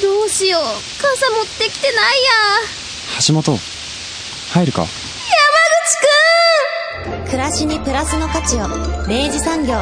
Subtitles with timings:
[0.00, 0.62] どうしよう。
[0.62, 2.30] 傘持ってきてないや。
[3.26, 3.58] 橋本、
[4.52, 4.82] 入るか？
[4.82, 4.88] 山
[7.24, 8.68] 口暮らしにプラスの価値を。
[9.08, 9.74] 明治産業。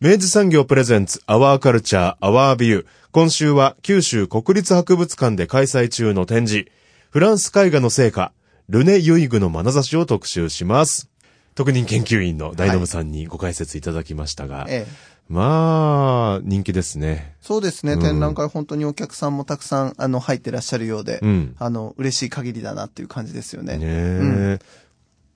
[0.00, 2.86] 明治産業プレゼンツアワーカルチャーアワービュー。
[3.12, 6.70] 今週は九州国立博物館で開催中の展示、
[7.10, 8.32] フランス絵画の成果、
[8.68, 11.10] ルネ・ユイグの眼差しを特集します。
[11.54, 14.92] 特任研究員の大ノブさんにご解説いただきましたが、ええ、
[15.28, 17.34] まあ、人気ですね。
[17.40, 23.76] そうですね、うん展覧会本当にお客さんもたくさん、あの、入ってらっしゃるようで、うんあの、嬉しい限りだなっていう感じですよね。
[23.76, 24.58] ねえ、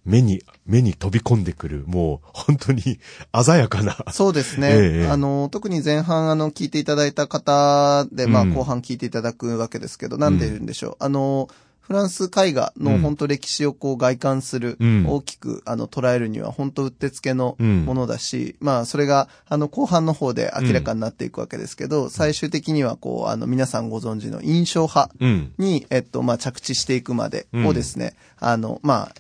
[0.05, 3.01] 目に、目に飛び込んでくる、もう、本当に
[3.45, 3.97] 鮮やかな。
[4.13, 4.69] そうですね。
[4.71, 10.97] ええあの、特に前半、あの、聞いていただいた方で、まあ、うん後半聞いていただくわけですけど、なんで言うんでしょう。
[11.01, 11.49] あの、
[11.91, 13.01] フランス絵画のうん。
[13.01, 15.07] 本当歴史をこう外観する、うん。
[15.09, 17.85] 大きくあの捉えるには本当うってつけのうん。
[17.85, 25.53] ものだし、まあそれがあの後半の方で明らかになっていくわけですけど、最終的にはこうあの皆さんご存知の印象派うん。
[25.59, 29.15] に、えっと、まあ、着地していくまでうんをですね、あの、まあ、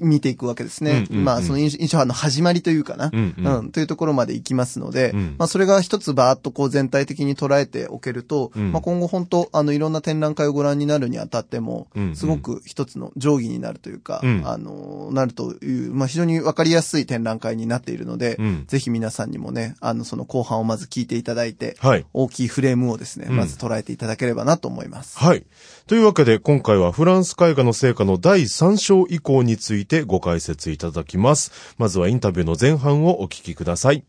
[0.00, 0.90] 見ていくわけですね。
[0.90, 1.24] うんうんうん。
[1.24, 3.70] まあ、その印象派の始まりというかな、うんうん。
[3.70, 5.34] というところまで行きますので、うん。
[5.38, 8.72] まあ、それが一つバーッとこう全体的に捉えておけると、うん。
[8.72, 12.16] まあ、今後本当、あの、いろんな展覧会をご覧になるにあたってもうんう、ん。
[12.16, 14.42] すごく一つの定規になるというか、うん。
[14.44, 18.64] あの、なるという、まあ、非常にわかりやすい展覧会になっているので、うん。
[18.66, 22.04] ぜひ皆さんにもね、あの、その後半をまず聞いていただいて、はい。
[22.12, 23.36] 大きいフレームをですね、うん。
[23.36, 25.18] まず捉えていただければなと思います。
[25.18, 25.44] はい。
[25.86, 31.74] というわけで、今回はフランス絵画の成果の第3章以降についてご解説いただきます。
[31.78, 34.02] まずはインタビューの前半をお聞きください。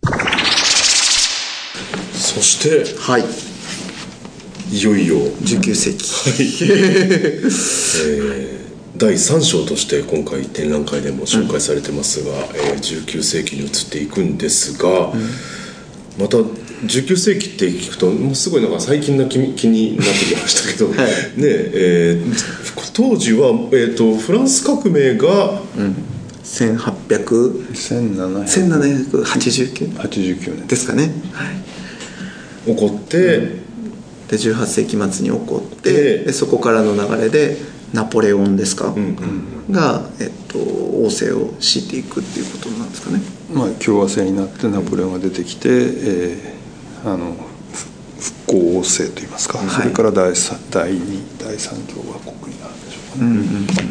[2.14, 3.24] そして、はい。
[4.72, 6.08] いよいよ、19世紀。
[8.98, 15.14] 第3章として今回展覧会でも紹介されてますが、えー19世紀に移っていくんですが、
[16.20, 16.38] また
[16.84, 20.98] 19世紀って聞くともうすごいなんか最近な気に気になってきましたけど、 ね
[21.38, 22.68] えー
[22.98, 25.62] 当時は、えー、とフランス革命が
[26.44, 31.12] 1800 1789 1789年ですかね。
[31.32, 32.74] はい。
[32.74, 33.58] 起こって、で、
[34.32, 37.58] 18世紀末に起こって、ででそこからの流れで、
[37.94, 39.16] ナポレオンですか、うん。
[39.70, 43.22] が、えっと、王政を敷いていくっていうことなんですかね。
[43.54, 46.57] まあ共和制になってナポレオンが出てきて、えー
[47.06, 47.36] あの
[47.74, 47.88] ふ
[48.20, 49.70] 復興王政といいますか、はい。
[49.70, 53.88] それから第三第二第三共和国になるんでしょうかね、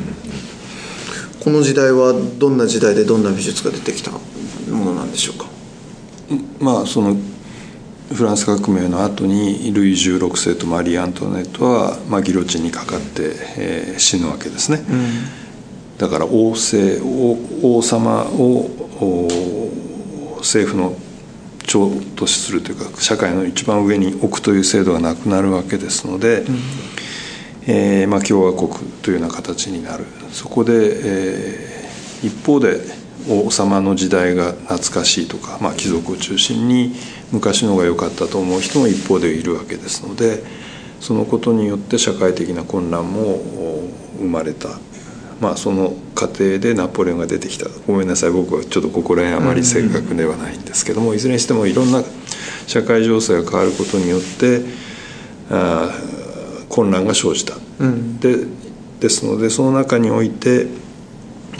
[1.40, 4.18] この時代はどんな時代でどんな美術が出てきたも
[4.84, 5.46] のなんでしょうか？
[6.58, 7.16] まあその
[8.12, 14.80] フランス革命の後にルイ16世とマリー・アントワネットは、まあ、ギロチンにかかって、えー死ぬわけですね、
[15.98, 20.96] だから王政王王様をお政府の
[21.66, 26.44] 長とするというか社会の一番上に置くという制度がなくなるわけですので、
[27.66, 28.70] えーまあ、共和国
[29.02, 30.04] というような形になる。
[30.32, 31.76] そこで、えー
[32.22, 32.80] 一方で
[33.28, 36.94] 王様の時代が懐かしいとか、まあ、貴族を中心に
[37.32, 40.42] 昔の方が良かったと思う人も一方でいるわけですので
[41.00, 44.68] そのことによって社会的な混乱もお生まれた、
[45.40, 47.66] まあ、その過程でナポレオンが出てきた。
[47.86, 48.30] ごめんなさい。
[48.30, 52.02] 僕はちょっとここら辺あまり正確ではないんですけどもいずれにしてもいろんな
[52.66, 54.62] 社会情勢が変わることによって
[55.50, 57.54] あー混乱が生じた。
[58.20, 58.46] で
[59.00, 60.66] ですのでその中において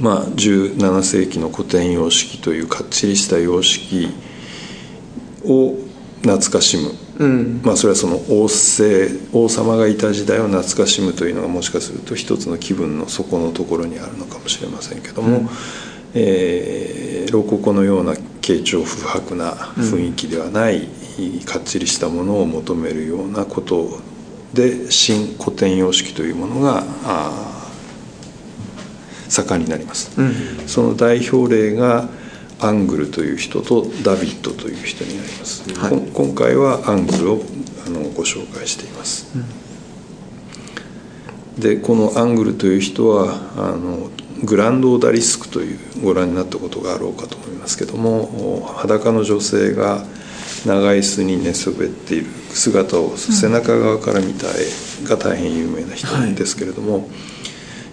[0.00, 4.10] まあ、17世紀の古典様式というかっちりした様式
[5.44, 5.74] を
[6.22, 6.92] 懐かしむ、
[7.62, 15.48] まあ、それはその王政王様がいた時代を懐かしむというのがもしかすると一つの気分の底のところにあるのかもしれませんけども、
[16.14, 20.88] えーロココのような慶長不白な雰囲気ではない、
[21.44, 24.00] かっちりしたものを求めるようなこと
[24.52, 26.84] で新古典様式というものが
[29.28, 30.10] 盛んになります、
[30.66, 32.08] その代表例が
[32.60, 36.10] アングルという人とダビッドという人になります、はい。
[36.12, 37.42] 今回はアングルを
[37.86, 39.28] あのご紹介しています、
[41.58, 44.10] でこのアングルという人はあの
[44.44, 50.04] グランド・オダリスクというご覧になったことがあろうかと思いますけども裸の女性が、
[50.64, 57.08] 長い椅子に寝そべっている姿を背中側から見た絵が大変有名な人ですけれども、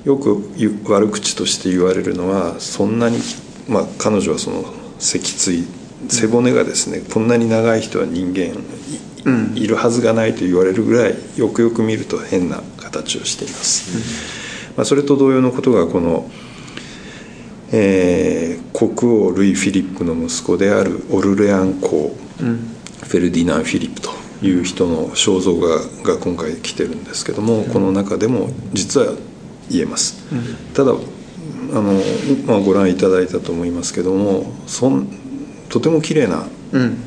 [0.05, 3.19] よく言う悪口として言われるのはそんなに、
[3.67, 4.65] まあ、彼女はその
[4.99, 5.67] 脊椎
[6.09, 8.55] 背骨がですねこんなに長い人は人間
[9.55, 14.73] い,、るはずがないと言われるぐらいよくよく見ると変な形をしています。
[14.75, 16.29] まあ、それと同様のことがこの、
[17.71, 24.09] えー国王ルイ・フィリップの息子であるオルレアン公、フェルディナン・フィリップと
[24.41, 29.13] いう人の肖像画が今回来てるんですけども、この中でも実は
[29.69, 30.17] 言えます、
[30.73, 30.93] ただ
[31.73, 31.99] あの、
[32.45, 35.07] まあ、ご覧いただいたと思いますけどもそん
[35.69, 36.97] とても綺麗なうん。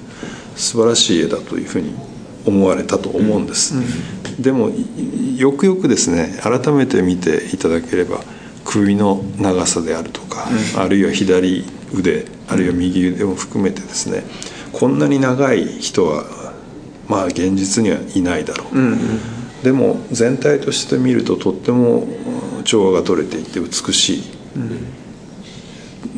[0.56, 1.94] 素晴らしい絵だというふうに
[2.46, 3.74] 思われたと思うんです、
[4.40, 8.20] でもいよくよくですね改めて見ていただければ
[8.64, 10.46] 首の長さであるとか、
[10.76, 11.64] あるいは左
[11.94, 14.22] 腕あるいは右腕も含めてですね
[14.72, 16.24] こんなに長い人は
[17.08, 22.06] まあ現実にはいないだろう、でも全体として見るととっても
[22.58, 24.22] うん調和が取れていて美しい、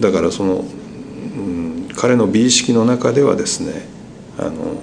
[0.01, 1.69] だからその、うん
[1.99, 3.83] 彼の美意識の中ではですね
[4.39, 4.81] あの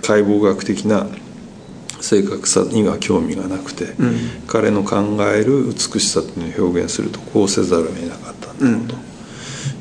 [0.00, 1.06] 解剖学的な
[2.00, 3.88] 正確さには興味がなくて、
[4.46, 9.02] 彼の考える美しさっていうのを表現するとこうせざるを得なかったんだろう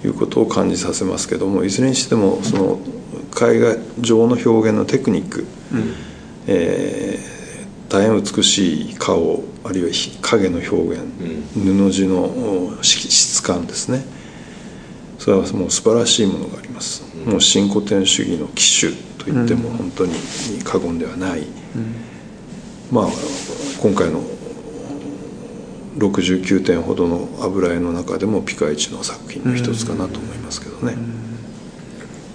[0.02, 2.80] ということを感じさせますけどもいずれにしてもその
[3.42, 5.48] 絵画上の表現のテクニック、
[6.48, 7.40] えー
[7.90, 11.02] 大変美しい顔あるいはひ影の表現、
[11.54, 14.06] 布地の質感ですね。
[15.18, 20.14] それはもう素晴らしいものがあります、もう新古典主義の機種と言っても本当に
[20.64, 21.46] 過言ではない、
[22.90, 23.08] まあ
[23.82, 24.24] 今回の
[25.98, 30.96] 69点ほどの油絵の中でもピカイチの作品の一つかなと思いますけどね、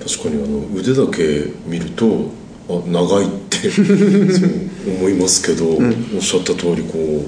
[0.06, 2.30] 確かにあの腕だけ見ると
[2.68, 3.70] あ長いって
[4.98, 5.78] 思いますけど、お
[6.18, 7.26] っしゃった通りこ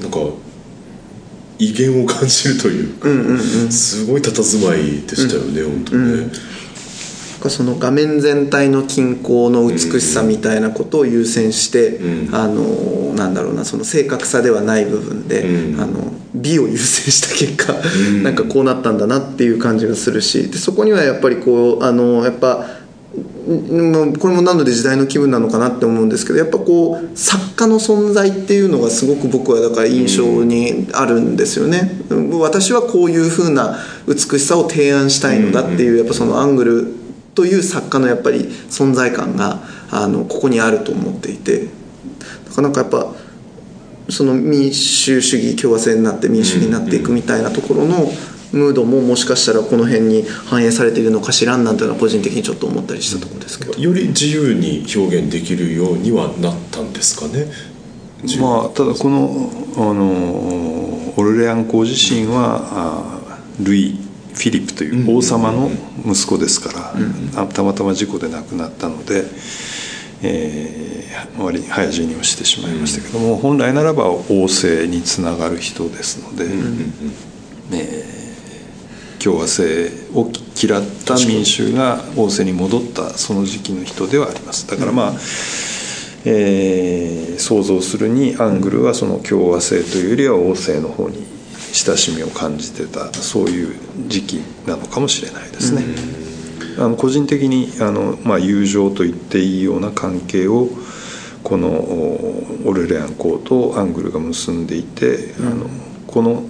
[0.00, 0.18] うなんか
[1.58, 3.08] 威厳を感じるというか、
[3.70, 6.30] すごい佇まいでしたよね、本当にね、
[7.48, 12.34] その画面全体の均衡の美しさみたいなことを優先して、うん。
[12.34, 15.80] あのなんだろうなその正確さではない部分で、うん。
[15.80, 17.74] あの美を優先した結果、
[18.22, 22.66] なんかこうなったんだなっていう感じがするしでそこにはやっぱりこうあのやっぱ
[23.50, 31.90] んもうこれもなので時代の気分なのかなって思うんですけどやっぱこう作家の存在っていうのがすごく僕はだから印象にあるんですよね、
[32.38, 36.94] 私はこういう風な美しさを提案したいのだっていうやっぱそのアングル
[37.34, 39.60] という作家のやっぱり存在感が
[39.90, 41.68] あのここにあると思っていて
[42.48, 43.12] なかなかやっぱ
[44.08, 48.06] その民主主義共和制になって民主主義になっていくみたいなところの
[48.52, 53.72] ムードももしかしたらこの辺に反映されているのかしらんなんていうのは個人的にちょっと思ったりしたところですけど。
[53.78, 57.46] より自由に表現できるようにはなったんですかね？
[58.40, 62.60] まあただこのあのオルレアン公自身は
[63.30, 63.98] あルイ・
[64.34, 65.70] フィリップという王様の
[66.04, 69.24] 息子ですから、あたまたま事故で亡くなったので、
[70.22, 70.90] えー
[71.38, 76.44] 割に早死にをしてしまいましたけども、本来ならば王政につながる人ですので、
[77.72, 78.19] えー
[79.22, 80.30] 共和制を
[80.60, 85.12] 嫌った民衆が王政に戻ったその時期の人ではありますだからまあ、
[86.24, 91.26] えー想像するにアングルはその共和制というよりは王政の方に
[91.72, 93.74] 親しみを感じてたそういう
[94.08, 94.34] 時期
[94.66, 95.82] なのかもしれないですね。
[96.78, 100.68] あの個人的にあの、まあ、友情と言っていいような関係を
[101.42, 105.66] このおオルレアン公とアングルが結んでいて、あの
[106.06, 106.42] この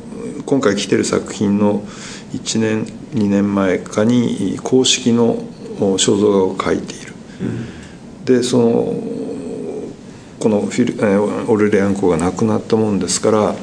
[0.47, 1.83] 今回来てる作品の
[2.33, 2.85] 1年
[3.15, 5.43] 2年前かに公式の
[5.81, 7.15] お肖像画を描いている。
[8.25, 8.95] でその
[10.39, 13.55] このフィルえーオルレアン公が亡くなったもんですから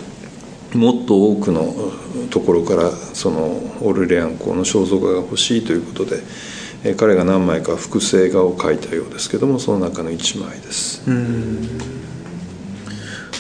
[0.74, 1.74] もっと多くの
[2.30, 6.18] ところからそのオルレアン公の肖像画が欲しいということで、
[6.84, 11.04] えー彼が何枚か複製画を描いたようですけどもその中の1枚です。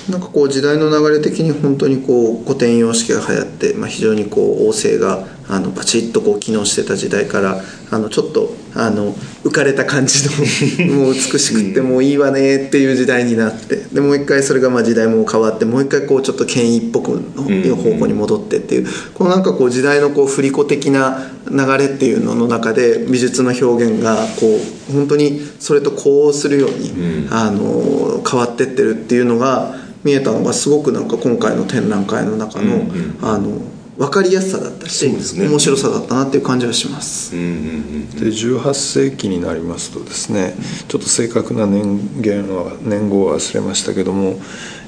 [0.09, 7.61] なんかこう時代の流れ的に本当にこう古典様式が流行って、まあ、非常にこう王政があのバチッとこう機能してた時代から
[7.91, 10.93] あのちょっとあの浮かれた感じの。
[10.95, 13.85] もう美しくってもういいわねっていう時代になって。
[13.91, 18.87] でもう一回それがまあ時代も変わってもう一回こうちょっと権威っぽくの方向に戻ってっていう。
[19.13, 24.59] このなんかこう時代のこう振り子的な流れっていうのの中で美術の表現がこ
[24.89, 32.85] う本当にそれと呼応するように、あの変わってってるっていうのが見えたのがすごくなんか今回の展覧会の中の,、
[33.21, 33.61] あの
[33.97, 35.47] 分かりやすさだったし、ね。
[35.47, 40.55] 面白さだったなっていう感じはします、うんうんうんで18世紀になりますとですね
[40.87, 44.39] ちょっと正確な年限は年号は忘れましたけども、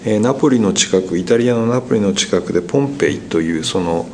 [0.04, 4.06] えーナポリの近くイタリアのナポリの近くでポンペイというその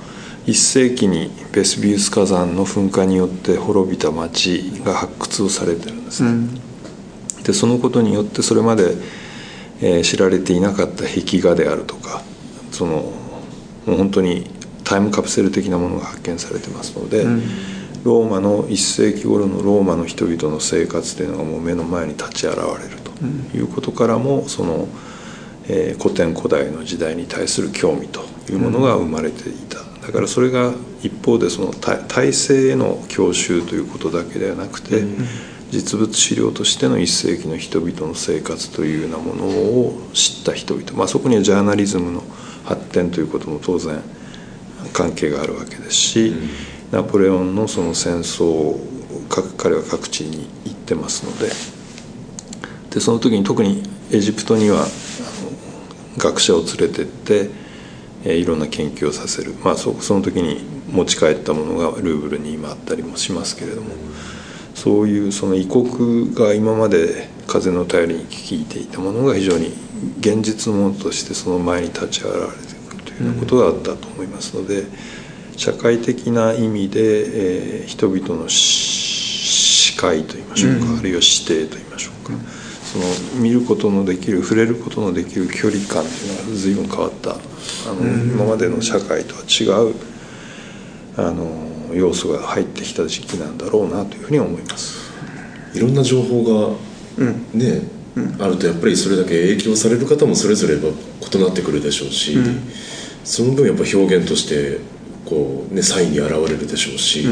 [0.48, 6.48] 1世紀にベスビウス火山の噴火によって滅びた町が発掘をされてるんですね、
[7.44, 8.96] でそのことによってそれまで、
[9.82, 12.22] えー知られていなかった壁画であるとか
[12.72, 13.14] その
[13.86, 14.55] もう本当に
[14.86, 17.26] タイムカプセル的なものが発見されてますので、
[18.04, 24.88] ローマの1世紀頃のローマの人々の生活というのがもう目の前に立ち現れるということからもその、
[25.68, 35.04] えー古典古代の時代に対する興味というものが生まれていた、だからそれが一方でその体体制への郷愁ということだけではなくて、
[35.72, 42.24] 実物資料としての1世紀の人々の生活というようなものを知った人々、まあ、そこにはジャーナリズムの
[42.64, 44.00] 発展ということも当然
[44.94, 46.34] 関係があるわけですし、
[46.92, 48.80] ナポレオンのその戦争を
[49.58, 51.50] 彼は各地に行ってますので
[52.92, 54.86] でその時に特にエジプトには
[56.18, 57.50] 学者を連れてって、
[58.24, 63.90] えいろんな研究をさせる、まあ、そその時に持ち帰ったものがルーブルに今あったりもしますけれども
[64.76, 69.74] そういうその異国が今まで風の頼りに聞いていたものが非常に
[70.20, 72.65] 現実のものとしてその前に立ち現れ
[73.18, 74.84] てくるというようなことがあったと思いますので、
[75.58, 79.06] 社会的な意味で、えー人々のし
[79.96, 82.34] 視界といいましょうか、あるいは視程といいましょうか、
[82.84, 87.36] その見ることのできる触れることのできる距離感というのが随分変わったあ
[87.94, 89.96] の、今までの社会とは違う
[91.16, 94.98] あの要素が入ってきた時期なんだろうなというふうに思います。
[95.74, 97.82] いろんな情報がね、
[98.40, 102.38] あるとやっぱりそれだけ影響される方もそれぞれが異なってくるでしょうし、
[103.26, 104.80] その分やっぱ表現として
[105.26, 107.26] こうね際に現れるでしょうし、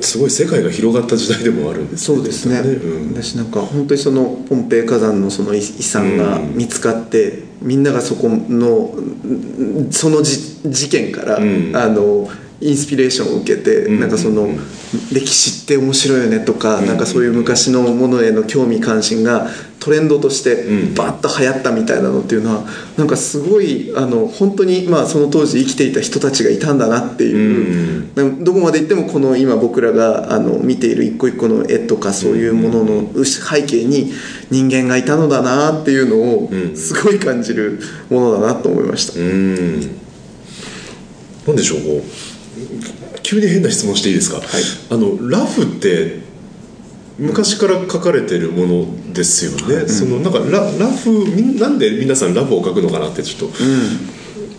[0.00, 3.14] すごい世界が広がった時代でもあるんですそうですね、うん。
[3.14, 8.94] 私なんか本当にそのポンペイ火山のその遺遺産が見つかって、みんながそこの
[9.88, 11.74] んそのじ事件から、ん。
[11.74, 12.28] あの
[12.60, 14.60] インスピレーションを受けて、んなんかその、うん
[15.12, 19.48] 歴史って面白いよねとか、なんかそういう昔のものへの興味関心が
[19.78, 20.94] トレンドとしてうん。
[20.94, 22.64] バッと流行ったみたいなのっていうのは
[22.96, 34.12] なんかすごいあの本当にまあその当時生きていた人たちがいたんだなっていう、でもどこまで行ってもこの今僕らがあの見ている一個一個の絵とかそういうものの背景に
[34.50, 36.72] 人間がいたのだなっていうのうん。
[36.72, 39.20] をすごい感じるものだなと思いました。
[39.20, 39.80] うん。
[41.46, 42.29] なんでしょう
[43.30, 44.40] 急に変な質問していいですか、
[44.90, 46.18] あのラフって
[47.16, 51.12] 昔から書かれてるものですよね、そのなんかララフ
[51.60, 53.56] なんで皆さんラフを書くのかなってちょっと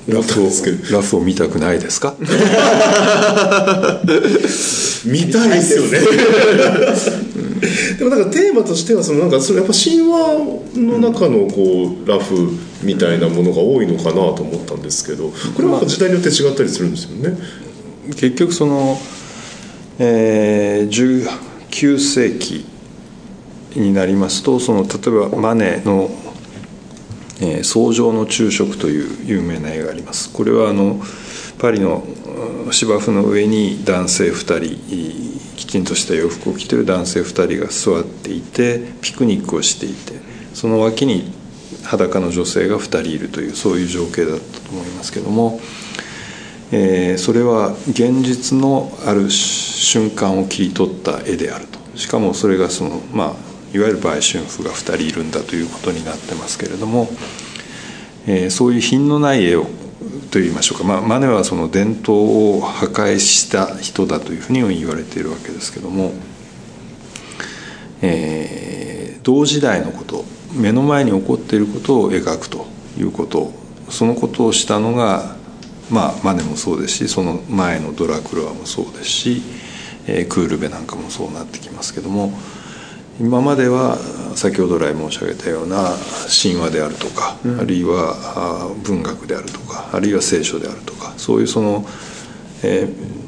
[0.08, 0.46] 思ったんラフを
[0.90, 2.16] ラフを見たくないですか？
[5.04, 6.00] 見たいですよね。
[8.00, 10.40] でもなんかテーマとしてはそのなんかそれやっぱ神話
[10.76, 17.38] の中のこうラフみたいなものが多いのかなと思ったんですけどこれは時代によって違ったりするんですよね、
[18.08, 18.98] 結局その、
[20.00, 22.66] えー19世紀
[23.76, 26.10] になりますとその例えばマネの
[27.40, 31.02] 「えー草上の昼食」という有名な絵がありますこれはあの
[31.60, 32.04] パリの
[32.72, 40.20] 芝生の上に男性2人きちんとした洋服を着てる男性2人が座っていてピクニックをしていて
[40.54, 41.32] その脇に
[41.84, 45.62] 裸の女性が2人いるというそういう情景だったと思いますけども。
[46.72, 51.80] えーそれは現実のある瞬間を切り取った絵であると。
[51.98, 57.10] しかもそれがそのまあいわゆる売春婦が2人いるんだということになってますけれども、
[58.28, 59.68] えーそういう品のない絵を
[60.32, 66.14] といいましょうか、まあ、マネはその伝統を破壊した人だというふうに言われているわけですけども、
[68.02, 68.62] えー
[69.24, 72.66] 同時代のこと目の前に起こっていることを描くと
[72.98, 73.54] いうこと
[73.90, 75.36] そのことをしたのが
[75.92, 79.42] まあマネもそうですしその前のドラクロワもそうですし、
[80.08, 82.32] えークールベなんかもそうなってきますけども
[83.20, 83.98] 今までは
[84.36, 85.92] 先ほど来申し上げたような
[86.42, 91.86] 神話であるとか、あるいは文学であるとかあるいは聖書であるとかそういうその、
[92.64, 93.22] えー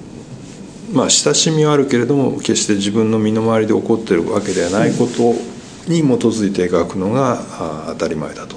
[0.93, 5.34] まあ親しみはあるけれども決して自分の身の回りで起こっているわけではないこと
[5.89, 8.55] に基づいて描くのがあ当たり前だと、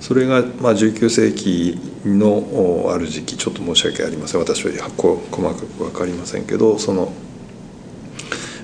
[0.00, 4.40] それが、まあ、19世紀のおある時期ちょっと申し訳ありません。
[4.40, 7.12] 私は細かく分かりませんけどその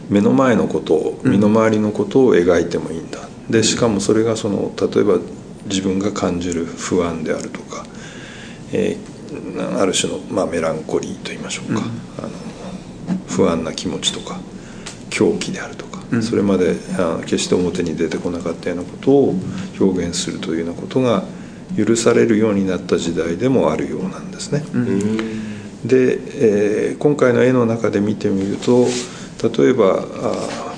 [0.09, 5.19] 目の前のことを身の回りのことを描いてもいいんだ、でしかもそれがその例えば
[5.67, 7.87] 自分が感じる不安であるとか、
[8.73, 9.13] えー
[9.79, 11.81] ある種の、まあ、メランコリーと言いましょうか、
[12.19, 12.29] あの
[13.27, 14.39] 不安な気持ちとか
[15.09, 19.35] 狂気であるとか、それまであ決して表に出てこなかったようなことを
[19.81, 21.25] 表現するというようなことが
[21.77, 24.63] 許されるようになった時代でもあるようなんですね。
[25.85, 26.19] で、
[26.91, 28.87] えー今回の絵の中で見てみると
[29.43, 30.73] 例えばあ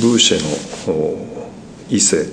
[0.00, 1.48] ブーシェのお
[1.88, 2.26] 伊勢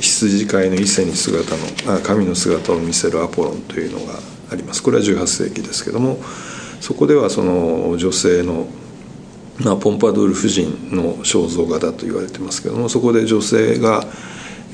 [0.00, 1.56] 羊飼いの伊勢に姿
[1.88, 4.14] のあ神の姿を見せるアポロンというのが
[4.50, 6.18] ありますこれは18世紀ですけども
[6.80, 8.66] そこではその女性の、
[9.58, 14.04] まあ、ポンパドゥール夫人の肖像画だと言われてますけどもそこで女性が、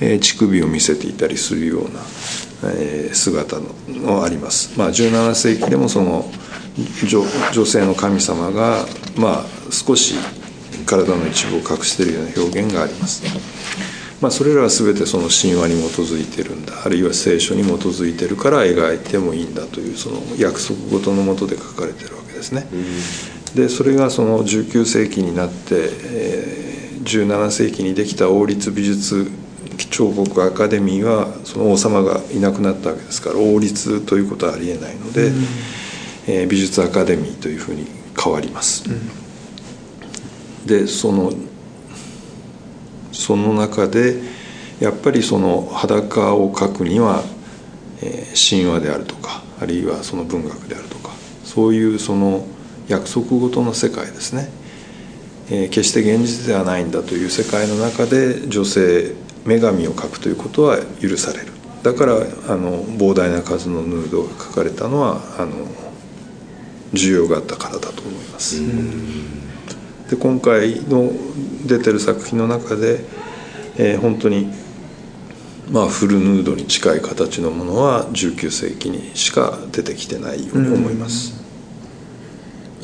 [0.00, 2.00] えー乳首を見せていたりするような、
[2.72, 6.24] えー姿ののあります、まあ、17世紀でもその
[7.06, 10.14] 女女性の神様が、まあ、少し
[10.86, 13.22] 体の一部を隠しているような表現があります。
[14.20, 16.82] まあ、それらは全てその神話に基づいてるんだ。
[16.84, 22.66] あるいは聖書に基づいてるから描いてもいいんだというその約束事のもとで書かれてるわけですね。
[23.54, 26.70] でそれがその19世紀になって、えー
[27.02, 29.30] 17世紀にできた王立美術
[29.88, 35.30] 彫刻アカデミーはその王様がいなくなったわけですから王立ということはありえないので、
[36.26, 37.86] えー美術アカデミーというふうに
[38.22, 38.84] 変わります。
[40.66, 41.32] でその
[43.12, 44.20] その中で
[44.78, 47.22] やっぱりその裸を描くには、
[48.02, 51.10] えー神話であるとかあるいはその文学であるとか
[51.44, 52.46] そういうその
[52.88, 54.48] 約束事の世界ですね、
[55.50, 59.14] えー決して現実ではないんだという世界の中で女性
[59.50, 61.46] 女神を描くということは許される。
[61.82, 62.18] だからあ
[62.56, 65.66] の膨大な数のヌードが描かれたのはあの
[66.92, 68.60] 需要があったからだと思います。
[70.08, 71.10] で今回の
[71.66, 73.04] 出てる作品の中で、
[73.76, 74.52] えー本当に
[75.70, 81.40] まあフルヌードに近い形のものは19世紀にしか出てきてないように思います、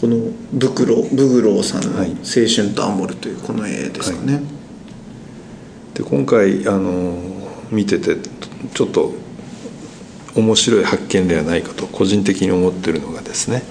[0.00, 0.16] この
[0.52, 4.40] ブクロブグローさんのはい「青春とアモル」というこの絵ですかね、
[5.97, 7.17] で今回あの
[7.71, 8.17] 見てて
[8.75, 9.15] ちょっと
[10.35, 13.62] 面白い発見ではないかと個人的に思ってるのがですね、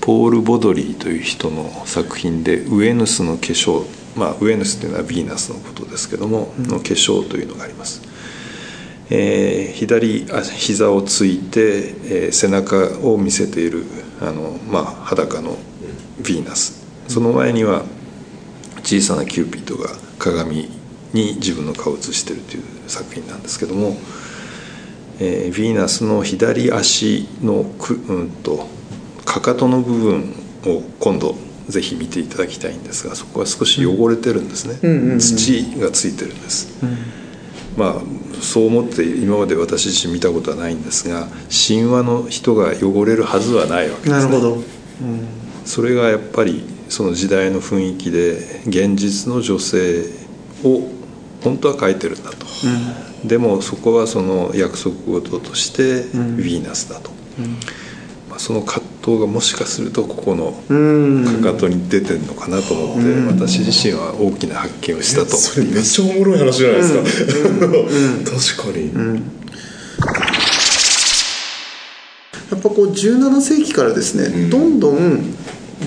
[0.00, 3.84] ポール・ボドリーという人の作品で「ウエヌスの化粧」
[4.18, 8.02] まあウエヌスというのはヴィーナスのことですけども、の化粧というのがあります。
[9.10, 13.84] えー左あ膝をついて、えー背中を見せている
[14.20, 15.56] あの、まあ、裸の
[16.22, 16.82] ヴィーナス。
[17.06, 17.84] その前には
[18.82, 20.81] 小さなキューピッドが鏡
[21.12, 23.96] に自分の顔を映しているという作品なんですけども、
[25.18, 28.66] えーヴィーナスの左足のく、うん、と
[29.24, 30.34] かかとの部分
[30.66, 31.36] を今度
[31.68, 36.84] ぜひ見ていただきたいんですがそこは少し汚れてるんですね、土がついてるんです、
[37.76, 37.94] まあ
[38.42, 44.16] そう思って今まで私自身見たことはないんですが神話の人が汚れるはずはないわけですね。
[44.16, 44.62] なるほど。
[45.64, 50.04] それがやっぱりその時代の雰囲気で現実の女性
[50.64, 50.88] を
[51.42, 52.46] 本当は描いてるんだと、
[53.24, 57.10] でもそこはその約束事としてヴィーナスだと、
[58.30, 60.52] まあ、その葛藤がもしかするとここの
[61.42, 66.94] かかとに出てるのかなと思って、私自身は大きな発見をしたとそれめっちゃおもろい話じゃないです
[68.56, 68.94] か、確かに、
[72.50, 75.34] やっぱこう17世紀からですね、どんどん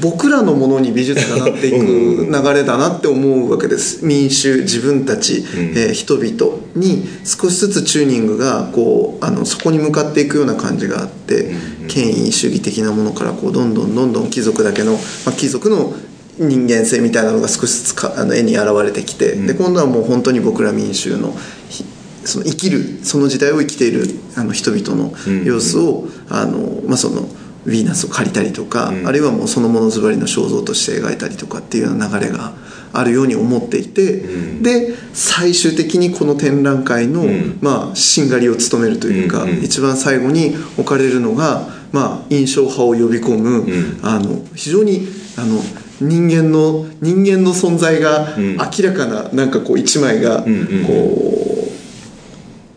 [0.06, 4.06] 僕らのものに美術がなっていく流れだなって思うわけです。
[4.06, 11.56] 民衆自分たち、えー人々に少しずつチューニングがこうあのそこに向かっていくような感じがあって、
[11.88, 15.94] 権威主義的なものからこうどんどんどんどん貴族だけの、まあ、貴族の
[16.38, 21.34] 人間性みたいなのが少しずつかあの絵に現れてきて、で今度はもう本当に僕ら民衆の
[21.70, 21.84] ひ
[22.26, 24.04] その生きるその時代を生きている
[24.36, 25.12] あの人々の
[25.44, 27.28] 様子を、あのまあ、その
[27.66, 32.54] ヴィーナスを借りたりとか、あるいはもうそのものづばりの肖像として描いたりとかっていうような流れが
[32.94, 34.22] あるように思っていて、
[34.62, 37.26] で最終的にこの展覧会の、
[37.62, 43.66] まあ、しんがりを務めるというか、一番最後に置かれるのが、まあ、印象派を呼び込む、
[44.04, 45.60] あの非常にあの
[46.02, 50.48] 人間の人間の存在が明らかななんかこう一枚がこ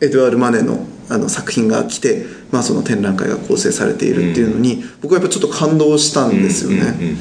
[0.00, 7.16] うエドワール・マネのあの作品が来て、まあ、その展覧会が構成されているっていうのに、僕はやっぱちょっと感動したんですよね。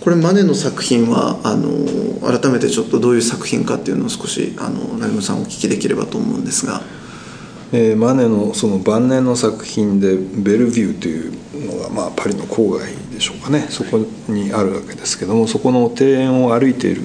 [0.00, 1.68] これマネの作品はあの
[2.20, 6.80] 改めてちょっとどういう作品かっていうのを少しあの成村さんお聞きできればと思うんですが。
[7.72, 11.32] えーマネのその晩年の作品でベルビューという
[11.66, 17.02] のが、まあ、パリの郊外でしょうかねそこにあるわけですけどもそこの庭園を歩いている、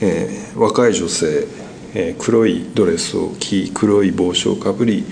[0.00, 1.46] えー若い女性、
[1.94, 5.04] えー黒いドレスを着黒い帽子をかぶり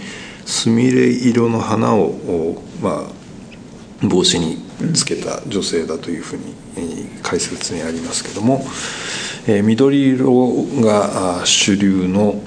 [0.46, 3.06] すみれ色の花を、ま
[4.02, 4.58] あ、帽子に
[4.92, 6.54] つけた女性だというふうに
[7.22, 8.64] 解説にありますけども、
[9.46, 12.42] えー緑色が主流の、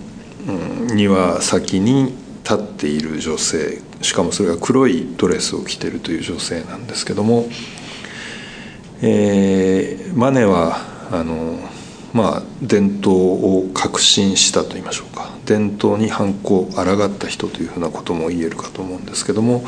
[0.48, 7.46] うん庭先に立っている女性しかもそれが黒いドレスを着てるという女性なんですけども、
[9.02, 10.78] えーマネは
[11.12, 11.60] あの
[12.14, 15.37] まあ伝統を革新したと言いましょうか。
[15.48, 19.64] 伝統に反抗抗った人というふうなことも言えるかと思うんですけども、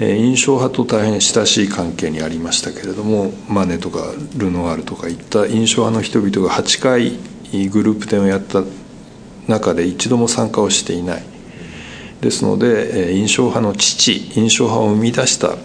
[0.00, 7.12] え印象派と大変親しい関係にありましたけれどもマネとかルノワールとかいった印象派の人々が8回
[7.70, 8.62] グループ展をやった
[9.46, 11.22] 中で一度も参加をしていない
[12.20, 15.56] ですのでえ印象派の父印象派を生み出した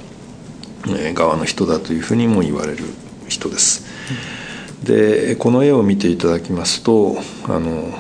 [0.97, 2.85] え側の人だというふうにも言われる
[3.27, 3.85] 人です。
[4.83, 7.93] でこの絵を見ていただきますとあの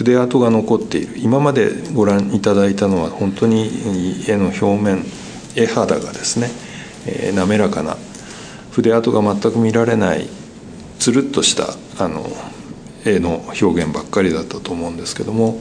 [0.00, 1.18] 筆跡が残っている。
[1.18, 5.04] 今までご覧いただいたのは本当に絵の表面
[5.54, 6.48] 絵肌がですね、
[7.06, 7.98] えー滑らかな
[8.70, 10.26] 筆跡が全く見られない
[10.98, 12.26] つるっとしたあの
[13.04, 15.60] 絵の表現ばっかりだったと思うんですけども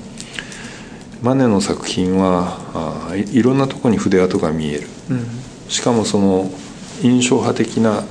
[1.21, 4.87] マネの作品はあいいろんなところに筆跡が見える、
[5.67, 6.49] しかもその
[7.01, 8.03] 印象派的な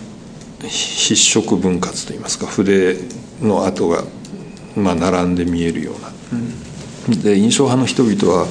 [0.61, 2.99] 筆色分割といいますか筆
[3.41, 4.03] の跡が、
[4.77, 6.11] まあ、並んで見えるような、
[7.23, 8.47] で印象派の人々は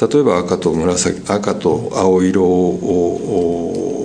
[0.00, 4.04] 例えば赤と紫赤と青色を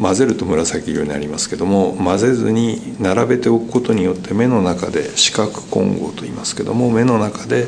[0.00, 7.66] 混ぜると紫色になりますけども混ぜずに並べておくことによって目の中で視覚混合と言いますけども目の中で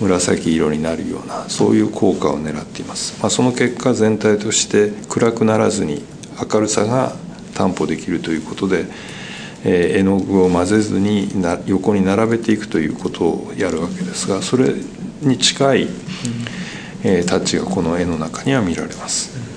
[0.00, 6.02] 紫色になるようなそういう効果を狙っています、まあ、その結果全体として暗くならずに
[6.52, 7.14] 明るさが
[7.54, 8.86] 担保できるということで、
[9.64, 14.74] 絵の具を混ぜずにな横に並べていくということをやるわけですがそれ
[15.20, 15.88] に近い、
[17.02, 19.50] えータッチがこの絵の中には見られます。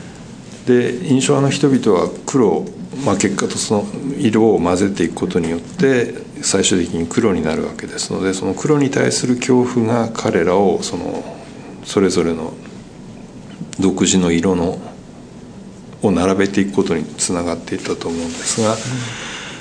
[0.65, 2.65] で印象派の人々は黒、
[3.05, 3.85] まあ、結果とその
[4.17, 11.23] 色を混ぜていくことによって最終的に黒になるわけですのでその黒に対する恐怖が彼らをその
[11.83, 12.53] それぞれの
[13.79, 14.79] 独自の色の
[16.01, 18.75] を並べていくことにつながっていったと思うんですが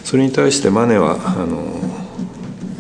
[0.04, 1.80] それに対してマネはあの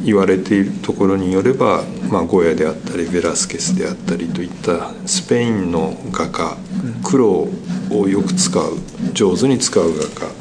[0.04, 6.56] 言われているところによれば、まあ、ゴヤであったりベラスケスであったりといったスペインの画家
[7.04, 7.48] 黒
[7.90, 8.78] をよく使う
[9.12, 10.32] 上手に使う画家、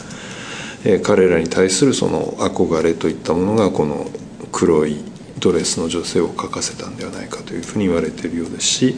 [0.86, 4.08] えー彼らに対するその憧れといったものがこの
[4.52, 5.04] 黒い
[5.39, 8.96] ドレスの女性を描かせたんではないかというふうに言われているようですし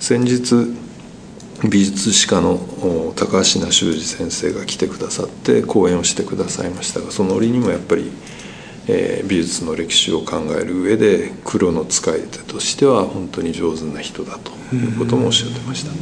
[0.00, 0.85] 先日
[1.64, 2.58] 美術史家の
[3.16, 8.10] 高橋名修二先生が来てくださって講演をしてくださいましたがその折にもやっぱり、
[8.88, 15.92] えー美術の歴史を考える上で黒の使い手としては本当に上手な人だということもおっしゃってました。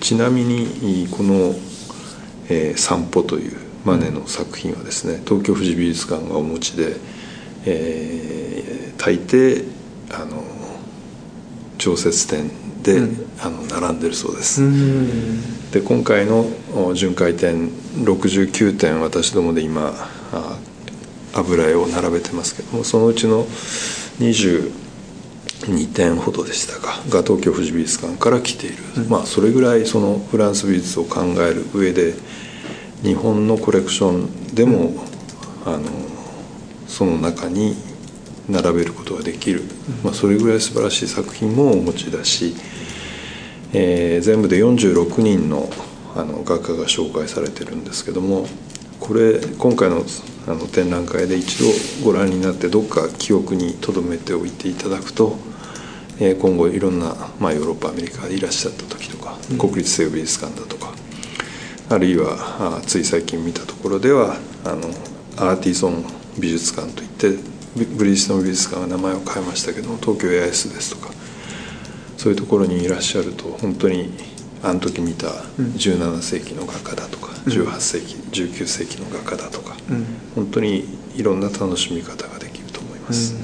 [0.00, 1.54] ちなみにこの
[2.48, 6.96] 「えー散歩」というマネの作品はですね東京富士美術館がお持ちで、
[7.66, 9.64] えー大抵
[10.10, 10.42] あの
[11.78, 12.50] 常設展
[12.84, 13.00] で、
[13.40, 14.60] あの並んでるそうです、
[15.72, 19.92] で今回のお巡回展69点私どもで今
[20.32, 20.58] あ
[21.32, 23.46] 油絵を並べてますけどもそのうちの
[24.18, 28.76] 22点ほどでしたかが東京富士美術館から来ている、
[29.08, 32.14] まあそれぐらいそのフランス美術を考える上で
[33.02, 34.92] 日本のコレクションでも、
[35.64, 35.82] あの
[36.86, 37.76] その中に
[38.48, 39.62] 並べることができる、
[40.02, 42.54] まあ、それぐらい素晴らしい作品もお持ちだし、
[43.74, 45.68] えー全部で46人の
[46.16, 48.46] あの画家が紹介されてるんですけども
[49.00, 50.04] これ今回の
[50.46, 51.64] あの展覧会で一度
[52.04, 55.36] ご覧になってどっか記憶に留めておいていただくと、
[56.20, 60.92] えー今後いろんな、まあ、ヨーロッパアメリカでいらっしゃった時とか、国立西洋美術館だとか
[61.88, 62.36] あるいは
[62.78, 64.88] あつい最近見たところではあの
[65.36, 66.04] アーティソン
[66.38, 67.30] 美術館といって
[67.76, 71.12] ブブリヂストン美術館が名前を変えましたけども東京 AIS ですとか
[72.24, 74.08] そういうところにいらっしゃると本当に
[74.62, 75.26] あの時見た
[75.58, 79.76] 17世紀の画家だとか、18世紀19世紀の画家だとか、
[80.34, 83.34] 本当にいろんな楽しみ方ができると思います。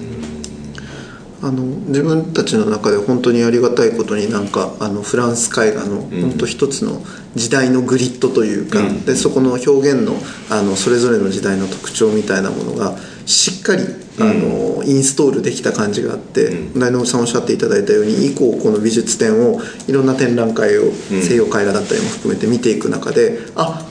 [1.42, 7.02] あの自分たちの中で本当にありがたいことになんかあのフランス絵画の本当一つの
[7.34, 10.14] 時代のグリッドというか、でそこの表現の
[10.48, 12.96] あのそれぞれの時代の特徴みたいなものが
[13.30, 13.84] しっかり
[14.18, 23.86] あの、インストールできた感じがあって大野さんおっしゃっていただいたように以降この美術展をいろんな展覧会を西洋絵画だったりも含めて見ていく中であ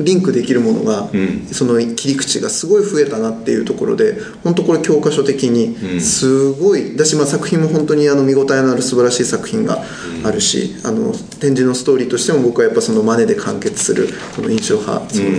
[0.00, 1.46] リンクできるものが、ん。
[1.52, 9.82] その切り口がすごい増えたなっていうところで本当これ教科書的にすごい、だしまあ作品も本当にあの見応えのある素晴らしい作品が
[10.24, 15.30] あるし、あの展示のストーリーとしても僕はやっぱそのマネで完結するこの印象派、その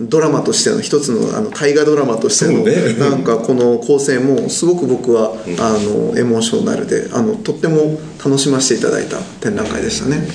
[0.00, 2.64] ドラマとしての一つのあの大河ドラマとしての、
[3.10, 10.26] なんかこの構成もすごく僕は、あのエモーショナルであのとっても楽しませていただいた展覧会でしたね。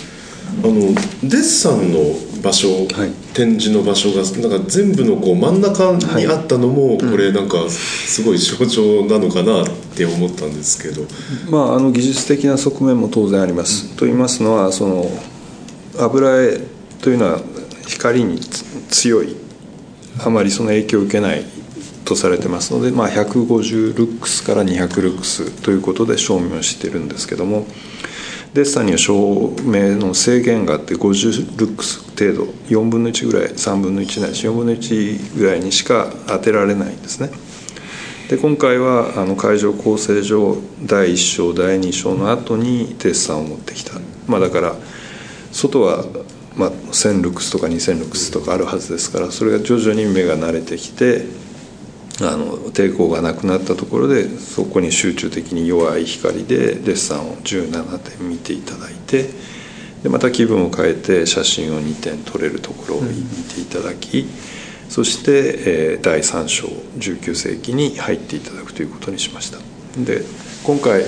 [0.63, 1.99] あのデッサンの
[2.45, 3.11] 場所、はい。
[3.33, 11.01] 展示の場所がなんか全部のこう真ん中にあったのも、これなんかすごい象徴なのかなって思ったんですけど、
[11.49, 13.95] まあ、あの技術的な側面も当然あります。
[13.97, 15.09] と言いますのはその
[15.97, 16.61] 油絵
[17.01, 17.39] というのは
[17.87, 19.35] 光につ強い
[20.23, 21.43] あまりその影響を受けない
[22.05, 27.65] とされてますので、まあ、150ルックスから200ルックスということで証明をしているんですけども
[28.55, 37.31] デッサンには照明の制限があって50ルックス程度4分の1ぐらい3分の1ないし4分の1ぐらいにしか当てられないんですね。
[38.29, 43.91] で今回はあの会場構成上第1章第2章の後にデッサンを持ってきた、
[44.25, 44.75] まあ、だから
[45.51, 46.05] 外は、
[46.55, 51.25] まあ、1000ルックスとか2000ルックスとかあるはずですからそれが徐々に目が慣れてきて
[52.21, 59.29] あの抵抗がなくなったところでそこに集中的に弱い光でデッサンを17点見ていただいて
[60.05, 63.09] でまた気分を変えて写真を2点撮れるところを見
[63.43, 64.27] ていただき、
[64.87, 66.67] そして、えー第3章
[66.99, 69.57] 19世紀に入っていただくということにしました。
[69.97, 70.21] で
[70.63, 71.05] 今回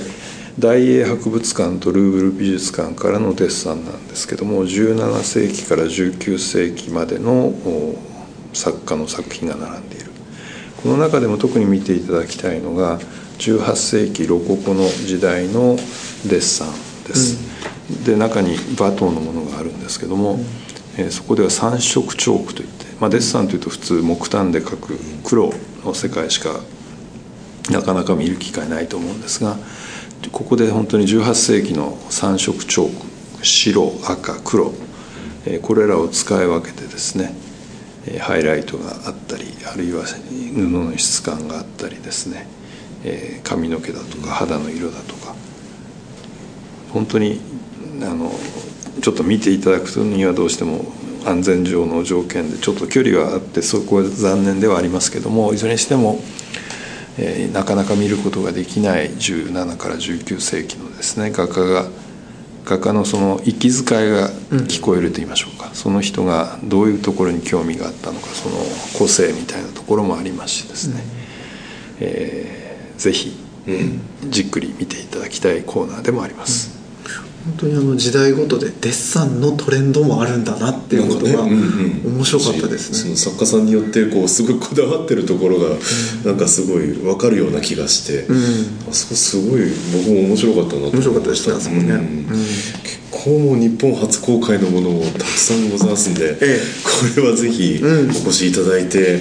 [0.57, 7.53] 大英博物館とルーブル美術館からのデッサンなんですけども17世紀から19世紀までの
[8.53, 10.06] 作家の作品が並んでいる。
[10.87, 12.97] この中でも特に見ていただきたいのが
[13.39, 20.39] 18世紀ロココの時代のデッサンです、で中にバトーのものがあるんですけども、
[20.97, 25.51] えーそこでは三色チョークといって、まあ、デッサンというと普通木炭で描く黒
[25.83, 26.51] の世界しか
[27.69, 29.57] なかなか見る機会ないと思うんですが
[30.31, 34.71] ここで本当に18世紀の三色チョーク白赤黒、
[35.45, 37.46] えーこれらを使い分けてですねえー
[38.19, 42.47] ハイライトがあったりあるいは布の質感があったりですね、
[43.03, 45.35] え髪の毛だとか肌の色だとか。
[46.93, 47.39] 本当に
[48.01, 48.31] あの
[49.01, 50.85] ちょっと見ていただくにはどうしても
[51.25, 56.19] 安全上の条件でちょっと距離はあってそこは残念ではありますけどもいずれにしても、
[57.17, 61.89] えーなかなか見ることができない17から19世紀のですね画家が
[62.65, 64.29] 画家のその息遣いが
[64.67, 68.55] 聞こえると言いましょうか、その人がどういうところに興味があったのかその
[68.97, 71.03] 個性みたいなところもありますしですね、
[71.99, 73.37] えーぜひ
[74.29, 76.75] じっくり見ていただきたいコーナーでもあります。
[77.45, 82.97] 本当にあの時代ごとでデッサンのトレンドもあるんだなっていうことが面白かったですね。
[82.97, 85.69] その作家さんによってこうすごいこだわってるところが
[86.25, 88.25] なんかすごい分かるような気がして、
[88.89, 89.61] あそこすごい
[89.93, 91.93] 僕も面白かったなと思いま面白かったですねあそこね
[93.27, 96.59] うんうん結構もう日本初公開のものもたくさんございますんで、ええ。
[97.15, 98.09] これはぜひうん。
[98.09, 99.19] お越しいただいて、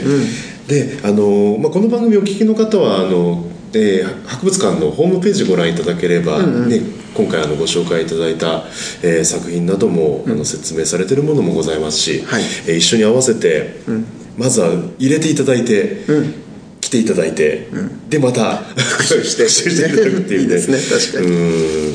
[0.68, 6.80] であの、まあ、この番組お聞きの方はあの、えー博物館のホームページご覧いただければ、ね、
[7.14, 8.64] 今回あのご紹介いただいた、
[9.02, 12.42] えー作品なども、あの説明されているものもございますし、はい。
[12.68, 13.80] えー一緒に合わせて、
[14.36, 16.04] まずは入れていただいて、
[16.86, 17.66] 来ていただいて、
[18.08, 21.94] でまた復習してしていただくっていう、い いですね確かにうん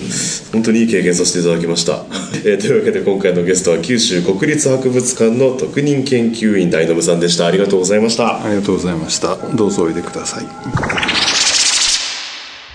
[0.51, 2.03] 本当にいい経験させていただきました、
[2.43, 9.37] えーというわけで今回のゲストは九州国立博物館の特任研究員大信さんでしたありがとうございましたありがとうございました。
[9.55, 10.45] どうぞおいでください。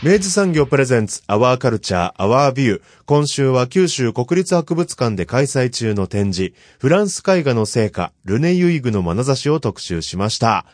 [0.03, 2.81] 明治産業プレゼンツアワーカルチャーアワービュー。
[3.07, 10.65] 今週は九州国立博物館で開催中の展示、フランス絵画の成果、ルネ・ユイグの眼差しを特集しました。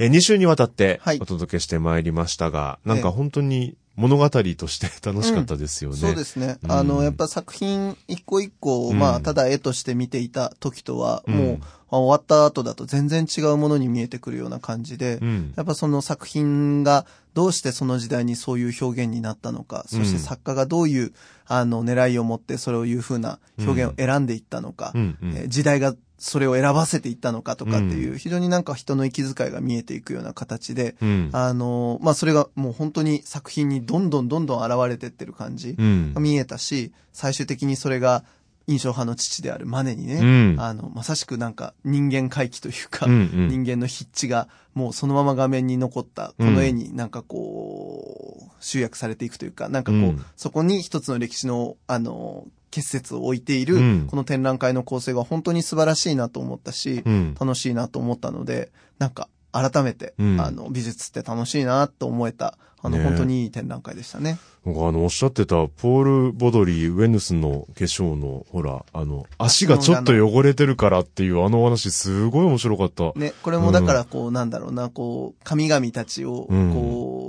[0.00, 1.18] えー、2週にわたってはい。
[1.20, 5.96] お届けしてまいりましたが、えなんか本当に物語として楽しかったですよね。
[5.96, 6.56] そうですね。
[6.64, 6.72] うん。
[6.72, 8.98] あの、やっぱ作品一個一個を、うん。
[8.98, 11.34] まあ、ただ絵として見ていた時とは、うん。
[11.34, 15.52] もう、まあ終わった後だと全然違うものに見えてくるような感じで、うん。
[15.54, 21.12] やっぱその作品がどうしてその時代にそういう表現になったのか、そして作家がどういう、
[21.46, 25.18] あの、狙いを持ってそれをいう風な表現を選んでいったのか、うん。
[25.20, 25.32] うん。
[25.36, 31.30] えー時代がそれを選ばせていったのかとかっていう、非常になんか人の息遣いが見えていくような形で、うん。
[31.32, 36.12] あの、まあ、それがもう本当に作品にどんどんどんどん現れてってる感じうん。
[36.12, 38.22] が見えたし、最終的にそれが
[38.66, 40.24] 印象派の父であるマネにね、う
[40.56, 40.60] ん。
[40.60, 43.48] あの、まさしくなんか人間回帰というか、うんうん。
[43.48, 50.24] 人間の筆致がもうそのまま画面に残った、この絵になんかこう、集約されていくというか、なんかこう、うん。
[50.36, 57.34] そこに一つの歴史の、あの、結節を置いているうん、この展覧会の構成が本当に素晴らしいなと思ったし、うん。
[57.38, 60.40] 楽しいなと思ったので、なんか、改めて、うん。
[60.40, 63.04] あの、美術って楽しいなと思えた、あの、ね。
[63.04, 64.38] 本当にいい展覧会でしたね。
[64.64, 73.12] 僕あの、おっしゃってた、ポール・ボドリー・ウェヌスの化粧の、ほら、あの、足がちょっと汚れてるからっていうあのお話、すごい面白かった。
[73.18, 76.72] ね、これもだからこう、なんだろうな、こう、神々たちを、うん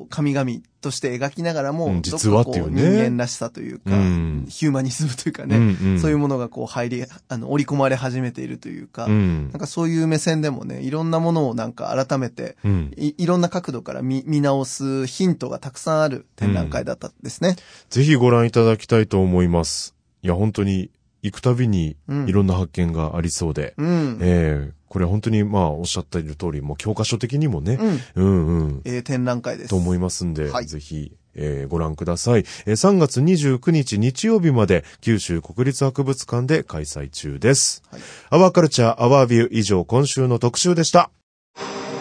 [0.02, 2.82] こう、神々として描きながらも、うん実はっていうね。
[2.82, 4.46] 人間らしさというか、うん。
[4.50, 6.00] ヒューマニズムというかね、うんうん。
[6.00, 9.50] そういうものがこう入り、あの、織り込まれ始めているというか、うん。
[9.52, 12.92] なんかそういう目線でもね、いろんなものをなんか改めて、うん。
[12.98, 17.56] いいろんな角度から見見直すヒントがたくさんある展覧会だったですね。
[17.90, 19.96] ぜひご覧いただきたいと思います。
[20.24, 20.90] いや、本当に、
[21.24, 22.28] 行くたびにうん。
[22.28, 24.18] いろんな発見がありそうで、うん。
[24.22, 27.80] ええこれ本当にまあおっしゃっている通り、もう教科書的にもね、
[28.16, 28.26] うん。
[28.26, 29.70] うんうん、えー展覧会です。
[29.70, 37.84] と思いますんで、はいぜひ、えーご覧ください、えー3月29日日曜日まで九州国立博物館で開催中です。
[37.90, 38.02] はい
[38.32, 41.10] アワーカルチャーアワービュー以上今週の特集でした。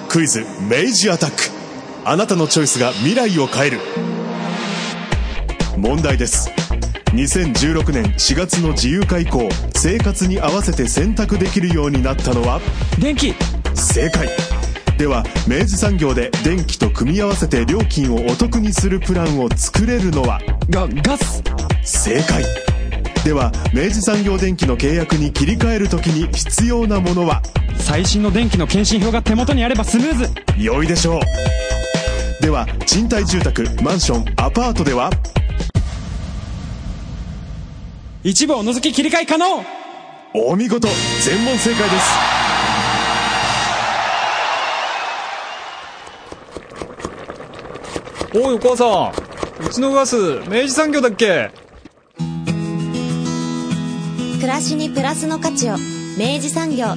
[0.09, 1.37] クイズ明治アタック。
[2.05, 3.79] あなたのチョイスが未来を変える。
[5.79, 6.50] 問題です。
[7.12, 12.61] 2016年4月の自由化以降、生活に合わせて選択できるようになったのは？
[13.01, 13.35] 電気。
[13.75, 14.29] 正解。
[14.96, 20.40] では明治産業で電気と組み合わせて料金をお得にするプランを作れるのは？
[20.70, 21.42] が、ガス。
[21.83, 22.44] 正解。
[23.25, 27.42] では明治産業電機の契約に切り替えるときに必要なものは？
[27.77, 30.31] 最新の電気の検針票が手元にあればスムーズ。
[30.57, 31.20] 良いでしょう。
[32.40, 35.11] では賃貸住宅マンションアパートでは？
[38.23, 39.65] 一部を除き切り替え可能。
[40.35, 40.89] お見事
[41.23, 42.05] 全問正解です。
[48.35, 49.11] おいお母さ
[49.65, 49.67] ん。
[49.67, 50.17] うちのガス
[50.51, 51.51] 明治産業だっけ？
[54.35, 55.77] 暮らしにプラスの価値を。
[56.19, 56.89] 明治産業